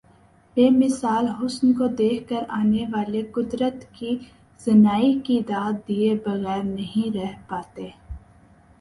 بے 0.57 0.69
مثال 0.75 1.27
حسن 1.37 1.73
کو 1.73 1.87
دیکھ 1.97 2.27
کر 2.29 2.43
آنے 2.59 2.85
والے 2.93 3.21
قدرت 3.33 3.85
کی 3.93 4.17
صناعی 4.59 5.13
کی 5.25 5.39
داد 5.47 5.87
دئے 5.87 6.13
بغیر 6.25 6.63
نہیں 6.65 7.15
رہ 7.15 7.31
پاتے۔ 7.47 7.87